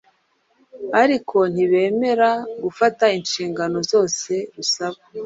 [1.01, 2.31] ariko ntibemere
[2.75, 4.99] fugata inshingano zose rusaba.